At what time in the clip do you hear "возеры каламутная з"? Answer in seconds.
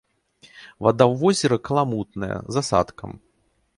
1.23-2.63